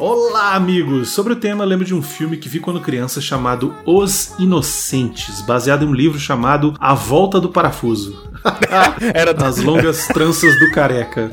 [0.06, 1.12] Olá, amigos!
[1.14, 5.40] Sobre o tema, eu lembro de um filme que vi quando criança chamado Os Inocentes,
[5.40, 8.22] baseado em um livro chamado A Volta do Parafuso.
[9.14, 11.32] Era As longas tranças do careca.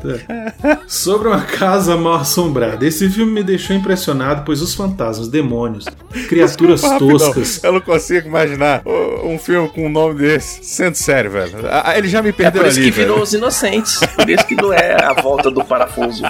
[0.86, 2.86] Sobre uma casa mal assombrada.
[2.86, 5.86] Esse filme me deixou impressionado, pois os fantasmas, demônios,
[6.28, 7.64] criaturas Rapidão, toscas.
[7.64, 8.82] Eu não consigo imaginar
[9.24, 10.64] um filme com um nome desse.
[10.64, 11.58] Sendo sério, velho.
[11.96, 13.24] Ele já me É perdeu por isso ali, que virou velho.
[13.24, 13.98] os inocentes.
[14.14, 16.22] Por isso que não é a volta do parafuso.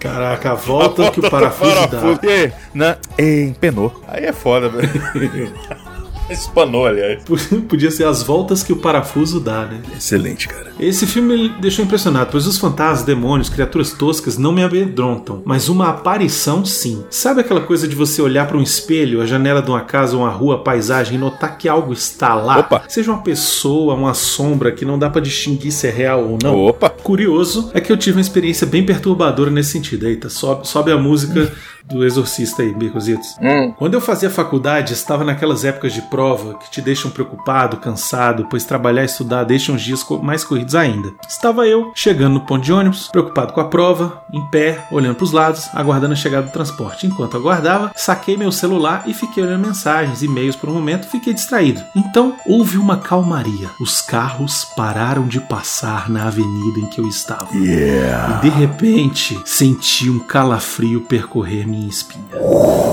[0.00, 1.51] Caraca, a volta que o parafuso
[1.86, 2.18] dá.
[2.22, 2.52] E aí?
[2.74, 2.96] Na...
[3.16, 4.02] Ei, empenou.
[4.08, 4.88] Aí é foda, velho.
[6.32, 7.22] Espanou, aliás.
[7.68, 9.80] Podia ser as voltas que o parafuso dá, né?
[9.96, 10.72] Excelente, cara.
[10.80, 15.68] Esse filme me deixou impressionado, pois os fantasmas, demônios, criaturas toscas não me amedrontam, mas
[15.68, 17.04] uma aparição sim.
[17.10, 20.30] Sabe aquela coisa de você olhar para um espelho, a janela de uma casa, uma
[20.30, 22.58] rua, a paisagem e notar que algo está lá?
[22.58, 22.82] Opa.
[22.88, 26.56] Seja uma pessoa, uma sombra que não dá para distinguir se é real ou não.
[26.66, 26.88] Opa.
[26.90, 30.06] Curioso é que eu tive uma experiência bem perturbadora nesse sentido.
[30.06, 31.52] Eita, sobe, sobe a música
[31.84, 33.28] do Exorcista aí, Becositos.
[33.40, 36.21] Hum, Quando eu fazia faculdade, estava naquelas épocas de prova
[36.60, 41.12] que te deixam preocupado, cansado, pois trabalhar e estudar deixam os dias mais corridos ainda.
[41.28, 45.24] Estava eu chegando no ponto de ônibus, preocupado com a prova, em pé, olhando para
[45.24, 47.06] os lados, aguardando a chegada do transporte.
[47.06, 51.82] Enquanto aguardava, saquei meu celular e fiquei olhando mensagens, e-mails por um momento, fiquei distraído.
[51.94, 53.70] Então houve uma calmaria.
[53.80, 57.48] Os carros pararam de passar na avenida em que eu estava.
[57.54, 62.24] E de repente, senti um calafrio percorrer minha espinha.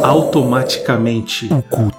[0.03, 1.49] Automaticamente,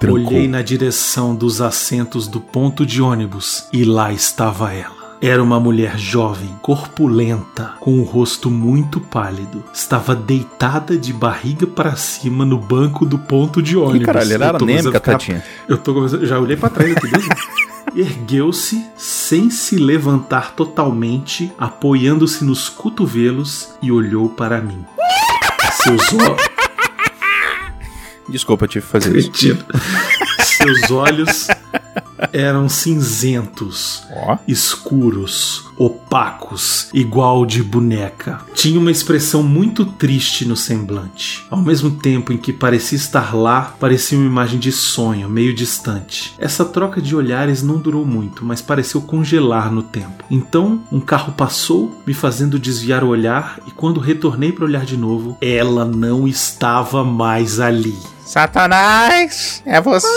[0.09, 4.99] olhei na direção dos assentos do ponto de ônibus e lá estava ela.
[5.21, 9.63] Era uma mulher jovem, corpulenta, com o rosto muito pálido.
[9.71, 14.01] Estava deitada de barriga para cima no banco do ponto de ônibus.
[14.01, 15.43] Ih, caralho, ela era anêmica, a ficar- tadinha.
[15.69, 17.25] Eu tô começando, já olhei para trás aqui, Deus.
[17.95, 24.83] Ergueu-se sem se levantar totalmente, apoiando-se nos cotovelos e olhou para mim.
[25.83, 26.41] Seus olhos.
[28.27, 29.31] Desculpa, tive que fazer isso.
[30.61, 31.47] Seus olhos
[32.31, 34.37] eram cinzentos, Ó.
[34.47, 38.41] escuros, opacos, igual de boneca.
[38.53, 41.45] Tinha uma expressão muito triste no semblante.
[41.49, 46.33] Ao mesmo tempo em que parecia estar lá, parecia uma imagem de sonho, meio distante.
[46.37, 50.23] Essa troca de olhares não durou muito, mas pareceu congelar no tempo.
[50.29, 54.97] Então, um carro passou, me fazendo desviar o olhar, e quando retornei para olhar de
[54.97, 57.97] novo, ela não estava mais ali.
[58.25, 60.07] Satanás, é você.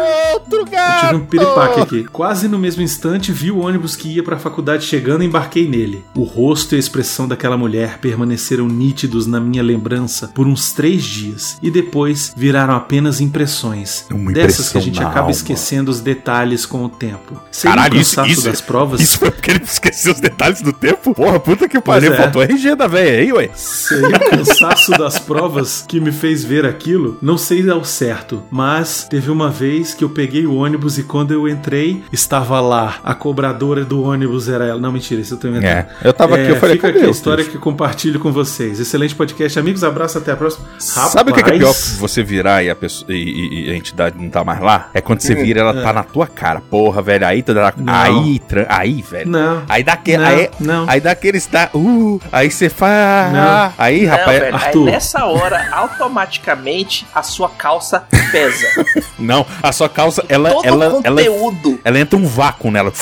[0.00, 0.27] Oh!
[0.38, 2.04] Outro Eu tive um piripaque aqui.
[2.04, 5.68] Quase no mesmo instante, vi o ônibus que ia para a faculdade chegando e embarquei
[5.68, 6.04] nele.
[6.14, 11.04] O rosto e a expressão daquela mulher permaneceram nítidos na minha lembrança por uns três
[11.04, 14.06] dias e depois viraram apenas impressões.
[14.10, 15.30] Uma dessas que a gente acaba alma.
[15.30, 17.40] esquecendo os detalhes com o tempo.
[17.50, 19.00] Sem Caralho, o isso, cansaço isso, das provas.
[19.00, 21.14] isso foi porque ele esqueceu os detalhes do tempo?
[21.14, 22.16] Porra, puta que pariu, é.
[22.16, 23.50] faltou RG da véia aí, ué.
[23.54, 27.18] Seria o cansaço das provas que me fez ver aquilo?
[27.20, 31.32] Não sei ao certo, mas teve uma vez que eu peguei o ônibus e quando
[31.32, 32.96] eu entrei, estava lá.
[33.02, 34.80] A cobradora do ônibus era ela.
[34.80, 35.68] Não, mentira, isso eu tô inventando.
[35.70, 38.78] É, eu tava aqui, eu falei, Fica aqui a história que compartilho com vocês.
[38.80, 39.82] Excelente podcast, amigos.
[39.84, 40.66] Abraço, até a próxima.
[40.78, 43.70] Sabe o que, que é pior Rapaz, você virar e a, pessoa, e, e- e
[43.70, 44.90] a entidade não tá mais lá?
[44.94, 46.60] É quando você Hum, vira ela tá na tua cara.
[46.60, 47.72] Porra, velho, aí tu dá.
[47.76, 47.92] Não.
[47.94, 49.30] Aí, aí, velho.
[49.30, 49.62] Não.
[49.68, 50.18] Aí dá aquele.
[50.18, 50.88] Não, Aí, não.
[50.88, 51.70] aí dá aquele está.
[51.74, 53.32] Uh, aí você faz.
[53.32, 53.72] Não.
[53.78, 54.38] Aí, Não, rapaz.
[54.40, 54.86] velho, Arthur.
[54.86, 58.66] aí nessa hora, automaticamente, a sua calça pesa.
[59.18, 60.50] Não, a sua calça, ela.
[60.50, 61.80] Todo ela, o ela, conteúdo.
[61.84, 62.92] ela entra um vácuo nela.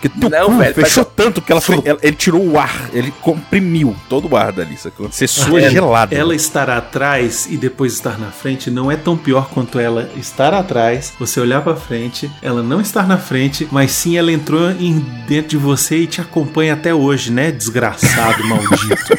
[0.00, 2.58] Que tu Não, cu velho, fechou faz- tanto que ela, foi, ela- ele tirou o
[2.58, 5.08] ar, ele comprimiu todo o ar dali, sacou?
[5.10, 6.14] Você sua Ela- gelado.
[6.14, 10.52] Ela estar atrás e depois estar na frente não é tão pior quanto ela estar
[10.54, 14.98] atrás, você olhar pra frente, ela não estar na frente, mas sim ela entrou em
[15.28, 17.52] dentro de você e te acompanha até hoje, né?
[17.52, 19.16] Desgraçado, maldito.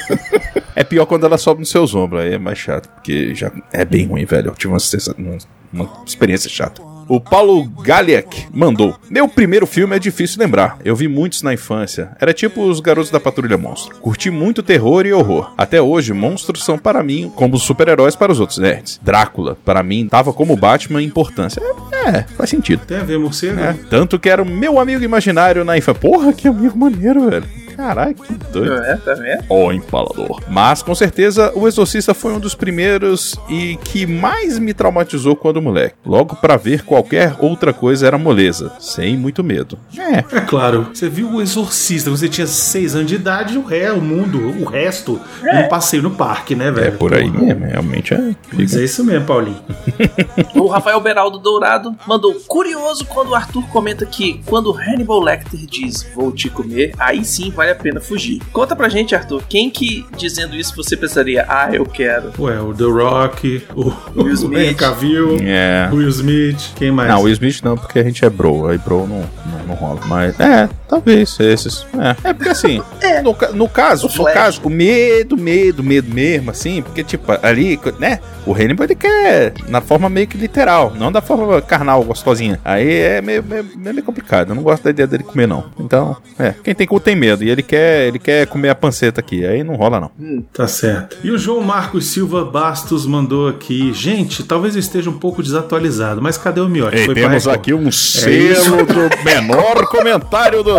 [0.76, 3.86] É pior quando ela sobe nos seus ombros, aí é mais chato, porque já é
[3.86, 4.50] bem ruim, velho.
[4.50, 5.38] Eu tive uma-
[5.72, 6.82] uma experiência chata.
[7.08, 8.96] O Paulo Galiak mandou.
[9.10, 10.78] Meu primeiro filme é difícil lembrar.
[10.84, 12.12] Eu vi muitos na infância.
[12.20, 13.96] Era tipo os garotos da Patrulha Monstro.
[13.98, 15.54] Curti muito terror e horror.
[15.58, 19.00] Até hoje, monstros são para mim como os super-heróis para os outros nerds.
[19.02, 21.62] Drácula, para mim, tava como Batman em importância.
[21.62, 22.86] É, é, faz sentido.
[22.86, 23.60] Tem a ver, morcego?
[23.60, 26.02] É, tanto que era o meu amigo imaginário na infância.
[26.02, 27.63] Porra, que amigo maneiro, velho.
[27.76, 28.74] Caralho, que doido.
[28.74, 29.44] É, tá vendo?
[29.50, 30.42] Ó empalador.
[30.50, 35.62] Mas com certeza o Exorcista foi um dos primeiros e que mais me traumatizou quando
[35.62, 35.96] moleque.
[36.06, 39.78] Logo pra ver qualquer outra coisa era moleza, sem muito medo.
[39.98, 43.92] É, É claro, você viu o Exorcista, você tinha seis anos de idade, o ré,
[43.92, 46.88] o mundo, o resto, um passeio no parque, né, velho?
[46.88, 48.36] é por aí mesmo, realmente é.
[48.52, 49.62] Mas é isso mesmo, Paulinho.
[50.56, 56.08] O Rafael Beraldo Dourado mandou curioso quando o Arthur comenta que quando Hannibal Lecter diz
[56.16, 58.42] vou te comer, aí sim vale a pena fugir.
[58.52, 62.32] Conta pra gente, Arthur, quem que dizendo isso você pensaria, ah, eu quero.
[62.38, 64.60] Ué, o The Rock, o Will o Smith.
[64.60, 65.90] Henry Cavill, É.
[65.92, 67.10] o Will Smith, quem mais?
[67.10, 69.76] Não, o Will Smith não, porque a gente é bro, aí bro não, não, não
[69.76, 70.02] rola.
[70.08, 71.86] Mas é, talvez esses.
[72.24, 72.82] É, é porque assim,
[73.24, 77.26] no, ca- no caso, O no caso, o medo, medo, medo mesmo, assim, porque tipo,
[77.42, 82.04] ali, né, o Hannibal ele quer na forma meio que literal, não da forma carnal,
[82.04, 82.60] gostosinha.
[82.66, 85.66] Aí é meio, meio, meio complicado, eu não gosto da ideia dele comer não.
[85.80, 89.20] Então, é, quem tem cu tem medo, e ele quer, ele quer comer a panceta
[89.20, 90.44] aqui, aí não rola não.
[90.54, 91.18] Tá certo.
[91.24, 93.94] E o João Marcos Silva Bastos mandou aqui.
[93.94, 96.98] Gente, talvez eu esteja um pouco desatualizado, mas cadê o miote?
[96.98, 98.20] Ei, Foi temos aqui um isso.
[98.22, 100.74] selo do menor comentário do...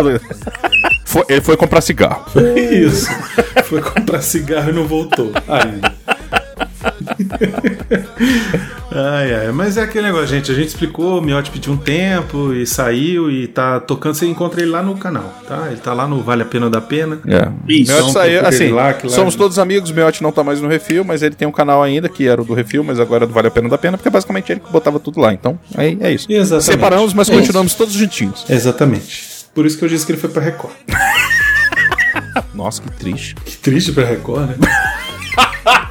[1.05, 2.25] Foi- ele foi comprar cigarro.
[2.71, 3.07] Isso.
[3.65, 5.31] Foi comprar cigarro e não voltou.
[5.47, 5.93] Ainda.
[8.91, 9.51] ai, ai.
[9.51, 10.51] Mas é aquele negócio, gente.
[10.51, 14.15] A gente explicou, o Miotti pediu um tempo e saiu e tá tocando.
[14.15, 15.67] Você encontra ele lá no canal, tá?
[15.67, 17.19] Ele tá lá no Vale a Pena ou da Pena.
[17.27, 17.49] É.
[17.67, 17.91] Isso.
[17.91, 21.35] Miotti saiu, assim, lá, somos todos amigos, Miotti não tá mais no Refil, mas ele
[21.35, 23.51] tem um canal ainda, que era o do Refil, mas agora é do Vale a
[23.51, 26.27] Pena da Pena, porque é basicamente ele que botava tudo lá, então, aí é isso.
[26.29, 26.65] Exatamente.
[26.65, 28.45] Separamos, mas É continuamos todos juntinhos.
[28.49, 29.35] Exatamente.
[29.53, 30.73] Por isso que eu disse que ele foi pra Record.
[32.53, 33.35] Nossa, que triste.
[33.35, 34.55] Que triste pra Record, né?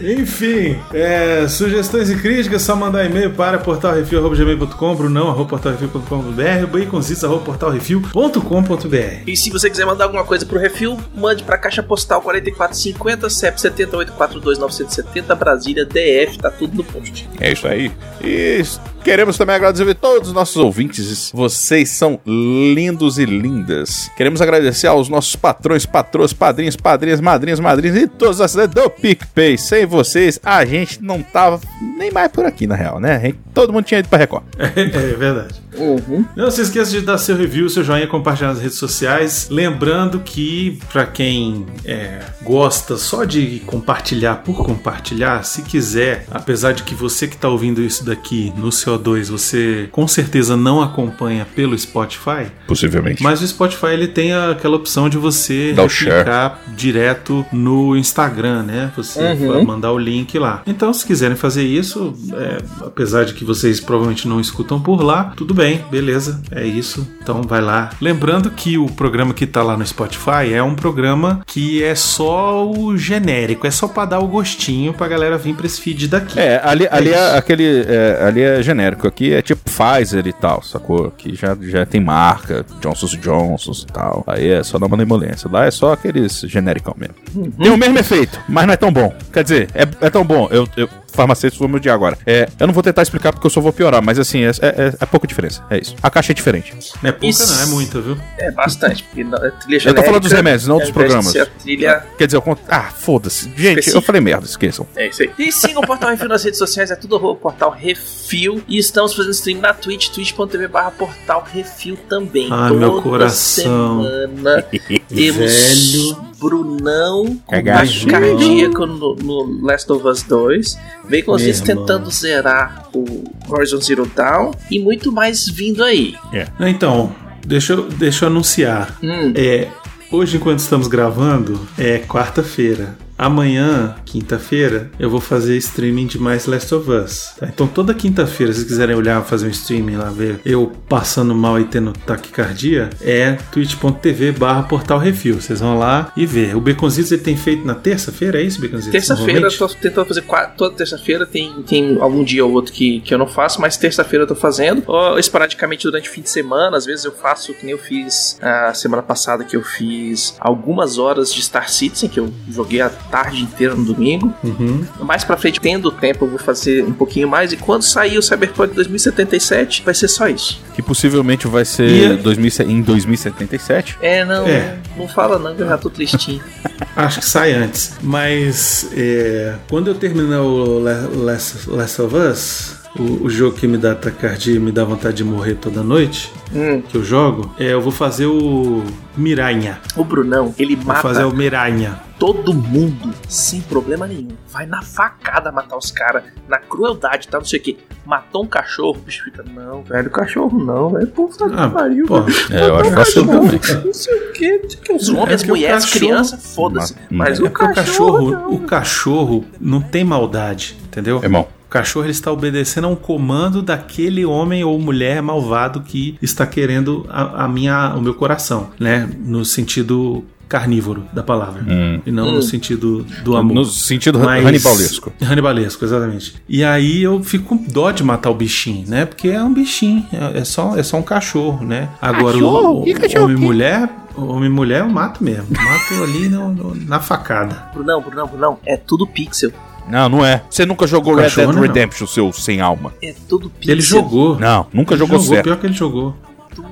[0.00, 9.22] Enfim, é, sugestões e críticas, só mandar e-mail para portalrefil.gmail.com, brunão.portalrefil.com.br, baconzitos.portalrefil.com.br.
[9.26, 13.56] E se você quiser mandar alguma coisa pro Refil, mande pra Caixa Postal 4450, CEP
[13.58, 17.26] 7842-970, Brasília, DF, tá tudo no post.
[17.40, 17.90] É isso aí.
[18.22, 18.62] E
[19.08, 21.32] queremos também agradecer a todos os nossos ouvintes.
[21.32, 24.10] Vocês são lindos e lindas.
[24.18, 29.56] Queremos agradecer aos nossos patrões, patroas, padrinhos, padrinhas, madrinhas, madrinhas e todos os do PicPay.
[29.56, 31.58] Sem vocês, a gente não tava
[31.96, 33.32] nem mais por aqui, na real, né?
[33.54, 34.44] Todo mundo tinha ido pra Record.
[34.78, 35.54] É verdade.
[35.78, 36.24] Uhum.
[36.36, 39.48] Não se esqueça de dar seu review, seu joinha, compartilhar nas redes sociais.
[39.50, 46.82] Lembrando que, pra quem é, gosta só de compartilhar por compartilhar, se quiser, apesar de
[46.82, 51.78] que você que tá ouvindo isso daqui no CO2, você com certeza não acompanha pelo
[51.78, 53.22] Spotify, Possivelmente.
[53.22, 58.92] mas o Spotify ele tem aquela opção de você Dá replicar direto no Instagram, né?
[58.96, 59.48] Você Uhum.
[59.52, 60.62] vai mandar o link lá.
[60.66, 65.32] Então, se quiserem fazer isso, é, apesar de que vocês provavelmente não escutam por lá,
[65.36, 67.06] tudo bem, beleza, é isso.
[67.22, 67.90] Então, vai lá.
[68.00, 72.66] Lembrando que o programa que tá lá no Spotify é um programa que é só
[72.66, 76.38] o genérico, é só pra dar o gostinho pra galera vir pra esse feed daqui.
[76.38, 77.18] É, ali, ali isso.
[77.18, 77.84] é aquele.
[77.86, 79.06] é, ali é genérico.
[79.06, 81.06] Aqui é tipo Pfizer e tal, sacou?
[81.06, 84.24] Aqui já, já tem marca, Johnson Johnson e tal.
[84.26, 85.50] Aí é só dar uma malemolência.
[85.50, 87.14] Lá é só aqueles genericão mesmo.
[87.56, 89.14] Tem o mesmo efeito, mas não é tão bom.
[89.32, 90.48] Quer dizer, é, é tão bom.
[90.50, 92.16] Eu, eu farmacêutico vou me odiar agora.
[92.24, 94.94] É, eu não vou tentar explicar porque eu só vou piorar, mas assim, é, é,
[95.00, 95.57] é pouca diferença.
[95.70, 95.94] É isso.
[96.02, 96.74] A caixa é diferente.
[97.02, 97.54] Não é pouca, Isso.
[97.54, 98.16] não, é muita, viu?
[98.38, 101.34] É bastante, porque não- a trilha Eu tô falando dos remédios, não dos programas.
[101.62, 102.62] trilha Quer dizer, eu conto.
[102.68, 103.44] Ah, foda-se.
[103.50, 104.02] Gente, eu Específico.
[104.02, 104.86] falei merda, esqueçam.
[104.96, 105.30] É isso aí.
[105.38, 108.62] E siga o Portal Refil nas redes sociais, é tudo arroba Portal Refil.
[108.68, 112.48] E estamos fazendo stream na Twitch, twitch.tv barra Portal Refil também.
[112.50, 114.02] Ai, meu coração.
[114.04, 114.62] semana
[115.08, 116.27] temos Velho.
[116.38, 117.78] Brunão com Cagaço.
[117.78, 120.78] baixo cardíaco no, no Last of Us 2.
[121.08, 124.52] Vem com vocês tentando zerar o Horizon Zero Dawn.
[124.70, 126.14] E muito mais vindo aí.
[126.60, 127.14] Então,
[127.46, 128.96] deixa eu, deixa eu anunciar.
[129.02, 129.68] Hum, É,
[130.12, 132.96] hoje, enquanto estamos gravando, é quarta-feira.
[133.18, 137.32] Amanhã, quinta-feira, eu vou fazer streaming de mais Last of Us.
[137.38, 137.48] tá?
[137.52, 141.58] Então toda quinta-feira, se vocês quiserem olhar, fazer um streaming lá, ver eu passando mal
[141.60, 144.98] e tendo taquicardia, é twitch.tv barra portal.
[144.98, 146.54] Vocês vão lá e ver.
[146.56, 148.92] O Baconzitos ele tem feito na terça-feira, é isso, Baconzitos?
[148.92, 151.26] Terça-feira, eu tô tentando fazer qua- toda terça-feira.
[151.26, 154.34] Tem, tem algum dia ou outro que, que eu não faço, mas terça-feira eu tô
[154.34, 154.82] fazendo.
[154.86, 156.76] Ou, esporadicamente durante o fim de semana.
[156.76, 160.98] Às vezes eu faço que nem eu fiz a semana passada, que eu fiz algumas
[160.98, 164.32] horas de Star Citizen, que eu joguei a tarde inteira no domingo.
[164.44, 164.84] Uhum.
[165.00, 167.52] Mais pra frente, tendo tempo, eu vou fazer um pouquinho mais.
[167.52, 170.60] E quando sair o Cyberpunk 2077, vai ser só isso.
[170.74, 173.96] Que possivelmente vai ser E- 2000 em 2077.
[174.00, 174.78] É, não, É.
[174.96, 176.40] não, não fala não, que eu já tô tristinho.
[176.96, 177.94] Acho que sai antes.
[178.02, 180.78] Mas é, quando eu terminar o
[181.24, 185.16] Last, Last of Us, o, o jogo que me dá taquicardia e me dá vontade
[185.18, 188.82] de morrer toda noite, Hum, que eu jogo, é, eu vou fazer o
[189.16, 189.78] Miranha.
[189.96, 192.00] o Brunão, ele Vou mata fazer o Miranha.
[192.18, 194.28] Todo mundo sem problema nenhum.
[194.50, 197.38] Vai na facada matar os caras, na crueldade, tá?
[197.38, 197.78] Não sei o que.
[198.04, 201.06] Matou um cachorro, o bicho fica, não, velho, cachorro não, velho.
[201.08, 202.22] Puta que Ah, pariu, pô.
[202.22, 202.36] velho.
[202.50, 203.60] É, eu acho um cachorro, também.
[203.84, 204.92] Não sei o que, não sei o que.
[204.94, 206.94] Os É homens, porque o mulheres, cachorro- crianças, foda-se.
[207.10, 208.12] Mas- Mas é o É porque o cachorro.
[208.12, 208.54] cachorro, não.
[208.54, 211.20] o cachorro não tem maldade, entendeu?
[211.22, 216.16] Irmão, O cachorro ele está obedecendo a um comando daquele homem ou mulher malvado que
[216.22, 219.06] está querendo a, a minha, o meu coração, né?
[219.18, 221.62] No sentido carnívoro da palavra.
[221.68, 222.00] Hum.
[222.06, 222.32] E não Hum.
[222.36, 223.54] no sentido do amor.
[223.54, 225.12] no sentido Mas- hanibalesco.
[225.22, 226.34] Hannibalesco, exatamente.
[226.48, 229.04] E aí eu fico com dó de matar o bichinho, né?
[229.04, 231.88] Porque é um bichinho, é, é só, é só um cachorro, né?
[232.00, 232.80] Agora Cachorro?
[232.80, 233.24] o, Que cachorro?
[233.24, 235.46] homem e mulher, homem e mulher eu mato mesmo.
[235.50, 237.68] Mato ali no- no- na facada.
[237.74, 239.52] Brunão, Brunão, Brunão, é tudo pixel.
[239.88, 240.42] Não, não é.
[240.50, 241.62] Você nunca jogou O Red Dead não.
[241.62, 242.92] Redemption, seu sem alma.
[243.02, 243.72] É tudo pixel.
[243.74, 244.38] Ele jogou.
[244.38, 245.44] Não, nunca Ele jogou, certo.
[245.44, 246.14] Pior que ele jogou.
[246.54, 246.68] Tudo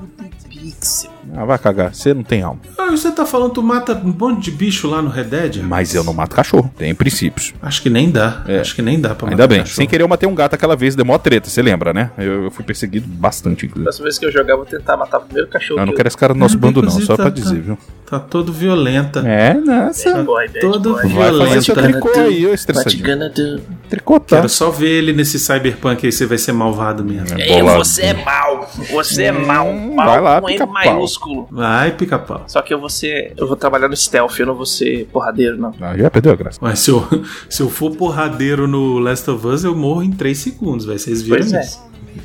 [0.51, 1.11] pixel.
[1.37, 1.94] Ah, vai cagar.
[1.94, 2.61] Você não tem alma.
[2.79, 5.57] Ah, você tá falando que tu mata um monte de bicho lá no Red Dead?
[5.62, 6.72] Mas eu não mato cachorro.
[6.79, 7.53] Tem princípios.
[7.61, 8.42] Acho que nem dá.
[8.46, 8.61] É.
[8.61, 9.59] Acho que nem dá pra Ainda matar bem.
[9.61, 9.77] cachorro.
[9.77, 12.11] Sem querer, eu matei um gato aquela vez, deu mó treta, você lembra, né?
[12.16, 13.85] Eu, eu fui perseguido bastante, inclusive.
[13.85, 15.81] Próxima vez que eu jogar, eu vou tentar matar o primeiro cachorro.
[15.81, 17.31] Eu não que quero esse cara no nosso Não, bando, não, só tá- pra tá-
[17.31, 17.79] dizer, viu?
[18.09, 19.20] Tá todo violenta.
[19.29, 20.12] É, nossa.
[20.12, 21.09] Bad boy, bad Todo boy.
[21.09, 22.01] Vai fazer seu violenta.
[22.01, 23.05] tricô aí, ô estressadinho.
[23.88, 24.38] Tricotar.
[24.40, 27.38] Quero só ver ele nesse cyberpunk aí, você vai ser malvado mesmo.
[27.38, 27.85] É, Ei, bolado.
[27.85, 28.70] você é mal.
[28.90, 29.68] Você é mal.
[29.68, 30.75] Hum, Mal vai lá, com M pica-pau.
[30.94, 31.49] maiúsculo.
[31.51, 32.44] Vai, pica-pau.
[32.46, 33.33] Só que eu vou ser.
[33.37, 35.72] Eu vou trabalhar no stealth, eu não vou ser porradeiro, não.
[35.81, 36.59] Ah, já perdeu a graça.
[36.61, 37.07] Mas se eu,
[37.49, 40.99] se eu for porradeiro no Last of Us, eu morro em 3 segundos, vai.
[40.99, 41.62] Vocês viram Pois é.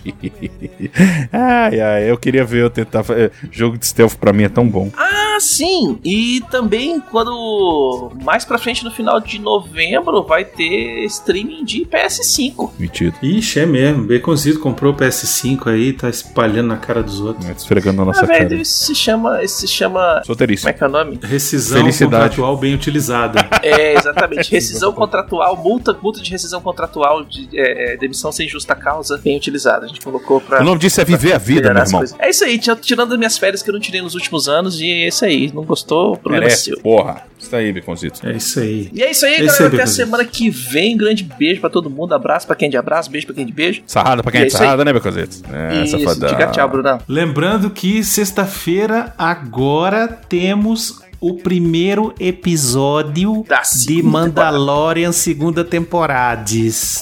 [1.31, 3.03] ai, ai, eu queria ver eu tentar.
[3.11, 4.89] eh, Jogo de stealth pra mim é tão bom.
[4.97, 5.99] Ah, sim!
[6.03, 8.11] E também quando.
[8.23, 12.71] Mais pra frente no final de novembro vai ter streaming de PS5.
[12.79, 13.15] Metido.
[13.21, 14.07] Ixi, é mesmo.
[14.07, 17.45] Baconzito comprou o PS5 aí, tá espalhando na cara dos outros.
[17.45, 18.61] Né, Esfregando na Na nossa verdade, cara.
[18.61, 19.43] isso se chama.
[19.43, 20.13] Isso se chama.
[20.15, 20.67] Como Solteirice.
[20.67, 21.19] é que é o nome?
[21.23, 22.11] Rescisão Felicidade.
[22.35, 23.49] contratual bem utilizada.
[23.63, 24.49] É, exatamente.
[24.51, 29.37] Rescisão contratual, multa, multa de rescisão contratual de é, é, demissão sem justa causa, bem
[29.37, 29.80] utilizada.
[29.81, 30.61] A gente colocou pra.
[30.61, 31.99] O nome disso é viver a vida, meu irmão.
[31.99, 32.15] coisas.
[32.19, 34.85] É isso aí, tirando as minhas férias que eu não tirei nos últimos anos, e
[34.89, 35.51] é isso aí.
[35.53, 36.13] Não gostou?
[36.13, 36.79] O problema é seu.
[36.81, 37.23] porra.
[37.39, 38.19] Isso aí, Baconzito.
[38.27, 38.89] É isso aí.
[38.93, 39.67] E é isso aí, É isso galera.
[39.69, 40.95] aí, Até a semana que vem.
[40.95, 42.13] Grande beijo pra todo mundo.
[42.13, 43.81] Abraço pra quem é de abraço, beijo pra quem é de beijo.
[43.87, 44.65] Sarrada pra quem E é é de isso aí.
[44.67, 45.37] sarrada, né, Baconzito?
[45.51, 46.29] É, Isso, safadão.
[46.29, 46.99] diga tchau, Brunão.
[47.07, 56.41] Lembrando que sexta-feira agora temos o primeiro episódio Da de Mandalorian segunda temporada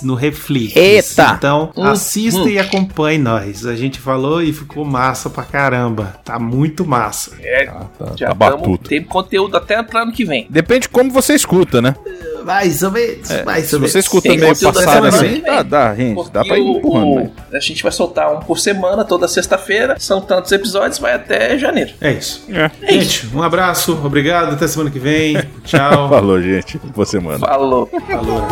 [0.03, 0.75] no Reflex.
[0.75, 1.35] Eita!
[1.37, 2.49] Então Hum, assista hum.
[2.49, 3.65] e acompanhe nós.
[3.65, 6.19] A gente falou e ficou massa pra caramba.
[6.25, 7.31] Tá muito massa.
[7.41, 10.45] É, Tá, já tá tamo, tem conteúdo até pra ano que vem.
[10.49, 11.95] Depende de como você escuta, né?
[12.49, 14.65] Mais ou menos, mais Se você escuta meio assim,
[15.45, 16.29] dá, dá, gente.
[16.31, 17.29] Dá pra ir o- empurrando, o- né?
[17.53, 19.95] A gente vai soltar um por semana, toda sexta-feira.
[19.99, 21.91] São tantos episódios, vai até janeiro.
[22.01, 22.43] É isso.
[22.51, 22.71] É.
[22.91, 25.37] Gente, um abraço, obrigado, até semana que vem.
[25.63, 26.09] Tchau.
[26.09, 26.79] Falou, gente.
[26.95, 27.37] Boa semana.
[27.37, 27.87] Falou.
[28.07, 28.47] Falou.